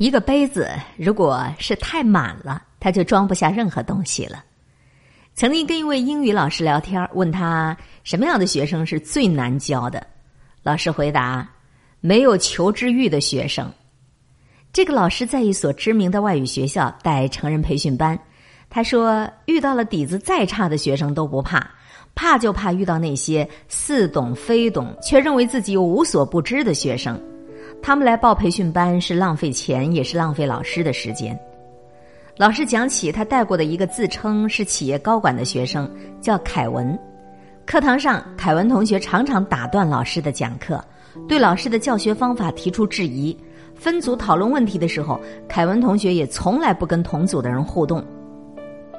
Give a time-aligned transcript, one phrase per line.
[0.00, 0.66] 一个杯子
[0.96, 4.42] 如果是太满了，它就装不下任何东西了。
[5.34, 10.06] 曾经跟一位英语老师聊天，问他什么样的学生是最难教的，
[10.62, 11.46] 老师回答：
[12.00, 13.70] 没有求知欲的学生。
[14.72, 18.18] 这个老师在一所知名的外语学校带成人培训班，
[18.70, 21.70] 他说遇到了底子再差的学生都不怕，
[22.14, 27.22] 怕就怕遇到那些似懂非懂却认为自己无所不知的学生。
[27.82, 31.38] 他们来报培训班是浪费钱，也是浪费老师的时间。
[32.36, 36.98] 老师讲起他带过的一个自称是企业高管的学生，叫凯文。
[37.66, 40.82] 课堂上，凯文同学常常打断老师的讲课，
[41.28, 43.36] 对老师的教学方法提出质疑。
[43.74, 48.04] 分组讨论问题的时候，凯文同学也从来不跟同组的人互动。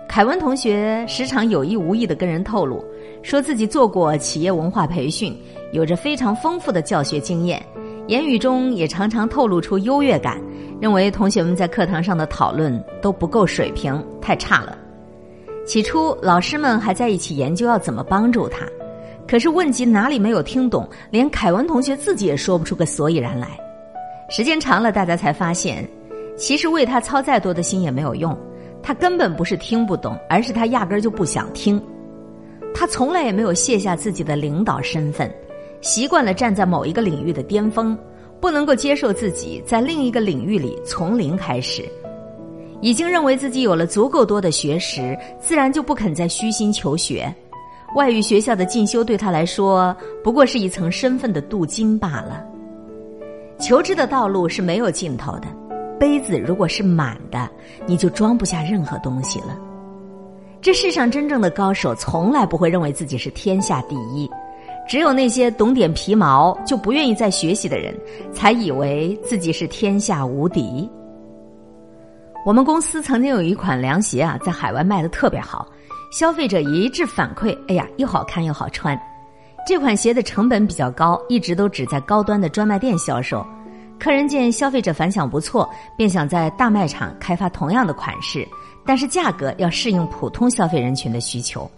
[0.08, 2.84] 凯文同学时常有意无意的跟人透露，
[3.22, 5.40] 说自己做过企业文化培训，
[5.72, 7.64] 有着非常丰富的教学经验。
[8.12, 10.38] 言语中也常常透露出优越感，
[10.82, 14.78] 认为同学们在课堂上的讨论都不够水平，太差了。
[15.66, 18.66] 起初，老师们还在一起研究要怎么帮助他，
[19.26, 23.48] 可是问及哪里没有听懂，连凯文同学自己也说不出个所以然来。
[24.30, 25.88] 时间长了，大家才发现，
[26.36, 28.38] 其实为他操再多的心也没有用，
[28.84, 31.82] 他根本不是听不懂，而是他压根儿就不想听。
[32.74, 35.34] 他从来也没有卸下自己的领导身份。
[35.82, 37.98] 习惯了站在某一个领域的巅峰，
[38.40, 41.84] 不能够接受自己在另一个领域里从零开始，
[42.82, 47.34] 已经认为自己有了足够多的学识，自然就不肯再虚心求学。
[47.96, 52.46] 外语学校的进修对他来说，不过是一层身份的镀金罢了。
[53.60, 55.48] 求知的道路是没有尽头的，
[56.00, 57.50] 杯子如果是满的，
[57.86, 59.60] 你就装不下任何东西了。
[60.62, 64.30] 这世上真正的高手，从来不会认为自己是天下第一。
[64.92, 67.98] 只有那些懂点皮毛就不愿意再学习的人，
[68.34, 70.92] 才以为自己是天下无敌。
[72.46, 75.66] 我们公司曾经有一款凉鞋啊，在海外卖的特别好，
[76.12, 79.02] 消费者一致反馈：“哎呀，又好看又好穿。”
[79.66, 83.48] 这款鞋的成本比较高，一直都只在高端的专卖店销售。
[83.98, 88.46] 客人见消费者反响不错，便想在大卖场开发同样的款式，
[88.86, 91.72] 但是价格要适应普通消费人群的需求。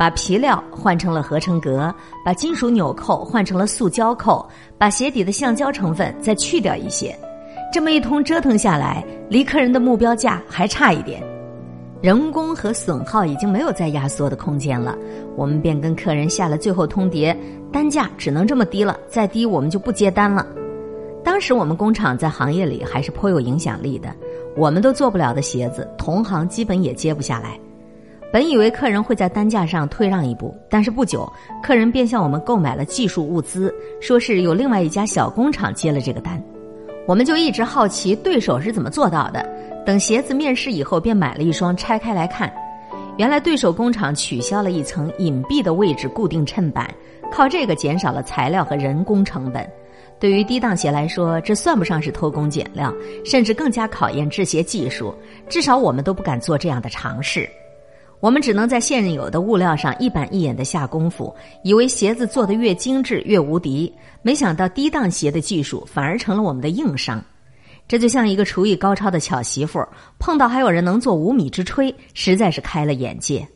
[0.00, 1.94] 把皮料换成了合成革，
[2.24, 7.14] 把金属纽扣换成了塑胶扣，把鞋底的橡胶成分再去掉一些，
[7.70, 11.22] 这么一通折腾下来，离客人的目标价还差一点，
[12.00, 14.96] 人工和损耗已经没有再压缩的空间了。
[15.36, 17.36] 我们便跟客人下了最后通牒，
[17.70, 20.46] 单价只能这么低了，再低我们就不接单了。
[21.22, 24.08] 当时我们工厂在行业里还是颇有影响力的，
[24.56, 27.60] 我们都做不了的鞋子，同行基本也接不下来。
[28.32, 31.30] 本以为客人会在单价上退让一步，但是不久，
[31.60, 36.40] 客人便向我们购买了技术物资，说是有另外一家小工厂接了这个单。
[37.08, 39.44] 我们就一直好奇对手是怎么做到的。
[39.84, 42.52] 等鞋子面试以后，便买了一双拆开来看，
[43.16, 46.88] 原来对手工厂取消了一层隐蔽的位置固定衬板，
[47.32, 49.68] 靠这个减少了材料和人工成本。
[50.20, 55.12] 对于低档鞋来说，这算不上是偷工减料，甚至更加考验制鞋技术。
[55.48, 57.48] 至少我们都不敢做这样的尝试。
[58.20, 67.24] 我们只能在现有的物料上一板一眼的下功夫，以为鞋子做得越精致越无敌，没想到低档鞋的技术反而成了我们的硬伤。
[67.88, 69.88] 这就像一个厨艺高超的巧媳妇儿，
[70.18, 73.48] 碰到还有人能做无米之炊，实在是开了眼界。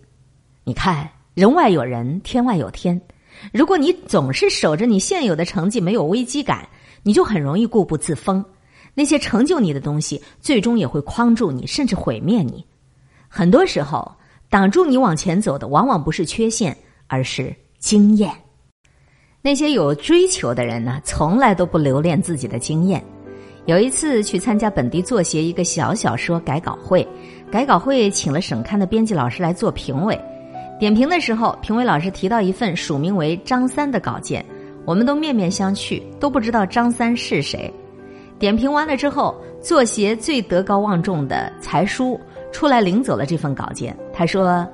[0.65, 2.99] 你看，人外有人，天外有天。
[3.53, 6.67] 如果你总是守着你现有的成绩，没有危机感，
[7.03, 8.43] 你就很容易固步自封。
[8.95, 12.65] 那些成就你的东西，最终也会框住你，甚至毁灭你。
[13.29, 14.11] 很多时候。
[14.55, 16.77] 挡住你往前走的，往往不是缺陷，
[17.09, 18.31] 而是经验。
[19.43, 23.03] 那些有追求的人呢，从来都不留恋自己的经验。
[23.67, 27.05] 有一次去参加本地作协一个小小说改稿会，
[27.51, 30.17] 改稿会请了省刊的编辑老师来做评委。
[30.79, 34.47] 点评的时候，评委老师提到一份署名为张三的稿件，
[34.85, 37.69] 我们都面面相觑，都不知道张三是谁。
[38.39, 42.17] 点评完了之后，作协最德高望重的才叔。
[42.53, 44.67] 出来领走了这份稿件，他说：“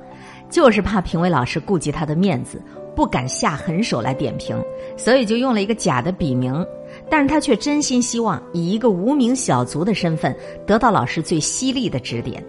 [0.49, 2.61] 就是怕评委老师顾及他的面子，
[2.95, 4.55] 不敢下狠手来点评，
[4.95, 6.65] 所以就用了一个假的笔名。
[7.09, 10.35] 但是他却真心希望以一个无名小卒的身份
[10.67, 12.43] 得到老师最犀利的指点。”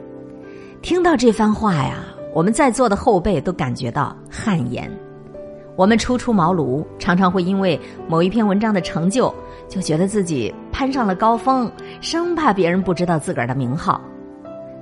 [0.83, 2.05] 听到这番话呀，
[2.35, 4.91] 我们在座的后辈都感觉到汗颜。
[5.75, 9.33] 我们初出茅庐，常常会因为某一篇文章的成就，
[9.69, 11.71] 就觉得自己攀上了高峰，
[12.03, 13.99] 生怕别人不知道自个儿的名号。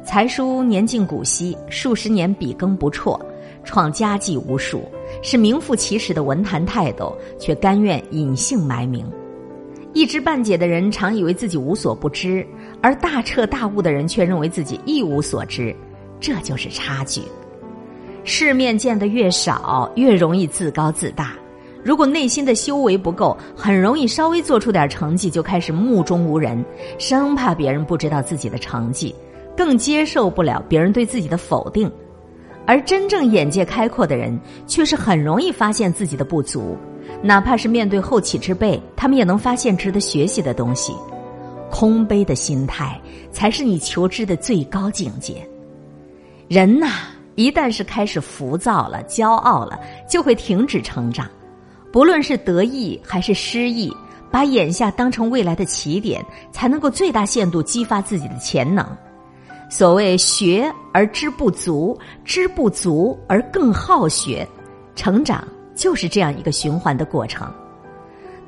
[0.05, 3.21] 才疏年近古稀，数十年笔耕不辍，
[3.65, 4.83] 创佳绩无数，
[5.23, 9.05] 是名副其实的文坛泰斗，却甘愿隐姓埋名。
[9.93, 12.47] 一知半解的人常以为自己无所不知，
[12.81, 15.75] 而大彻大悟的人却认为自己一无所知，
[16.21, 17.23] 这就是差距。
[18.23, 21.33] 世面见得越少，越容易自高自大。
[21.83, 26.63] 如果内心的修为不够，很容易稍微做出点成绩就开始目中无人，
[26.99, 29.15] 生怕别人不知道自己的成绩，
[29.57, 31.91] 更接受不了别人对自己的否定。
[32.67, 36.77] 而真正眼界开阔的人，却是很容易发现自己的不足，
[37.23, 40.95] 哪怕是面对后起之辈，他们也能发现值得学习的东西。
[41.71, 43.01] 空杯的心态，
[43.33, 45.47] 才是你求知的最高境界。
[46.49, 46.89] 人呐，
[47.35, 51.29] 一旦是开始浮躁了、骄傲了，就会停止成长。
[51.93, 53.93] 不论是得意还是失意，
[54.31, 58.87] 把眼下当成未来的起点，才能够最大限度激发自己的潜能。
[59.71, 64.47] 所谓学而知不足，知不足而更好学，
[64.97, 65.47] 成长
[65.77, 67.49] 就是这样一个循环的过程。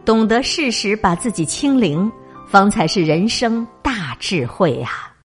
[0.04, 2.10] 懂得适时把自己清零，
[2.48, 5.11] 方才是人生大智慧啊！